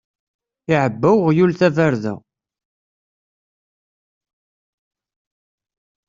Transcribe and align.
Iɛebba 0.73 1.09
uɣyul 1.17 1.49
tabarda. 1.59 2.13